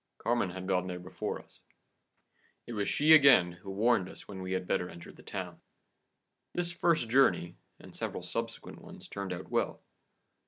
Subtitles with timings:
[0.17, 1.59] Carmen had gone there before us.
[2.65, 5.61] It was she again who warned us when we had better enter the town.
[6.55, 9.79] This first journey, and several subsequent ones, turned out well.